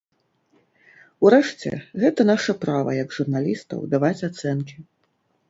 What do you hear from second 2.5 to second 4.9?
права як журналістаў даваць ацэнкі.